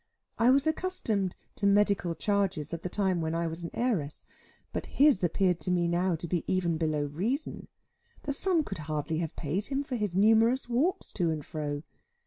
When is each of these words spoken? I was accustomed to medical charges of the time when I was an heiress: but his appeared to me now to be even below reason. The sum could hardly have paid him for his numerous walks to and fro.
I 0.39 0.49
was 0.49 0.65
accustomed 0.65 1.35
to 1.57 1.67
medical 1.67 2.15
charges 2.15 2.73
of 2.73 2.81
the 2.81 2.89
time 2.89 3.21
when 3.21 3.35
I 3.35 3.45
was 3.45 3.63
an 3.63 3.69
heiress: 3.71 4.25
but 4.73 4.87
his 4.87 5.23
appeared 5.23 5.59
to 5.59 5.69
me 5.69 5.87
now 5.87 6.15
to 6.15 6.27
be 6.27 6.43
even 6.51 6.75
below 6.79 7.05
reason. 7.05 7.67
The 8.23 8.33
sum 8.33 8.63
could 8.63 8.79
hardly 8.89 9.19
have 9.19 9.35
paid 9.35 9.67
him 9.67 9.83
for 9.83 9.95
his 9.95 10.15
numerous 10.15 10.67
walks 10.67 11.11
to 11.13 11.29
and 11.29 11.45
fro. 11.45 11.83